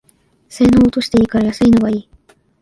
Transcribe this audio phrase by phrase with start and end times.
[0.49, 2.09] 性能落としていいから安いのがいい